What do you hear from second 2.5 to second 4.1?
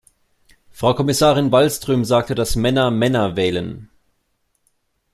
Männer Männer wählen.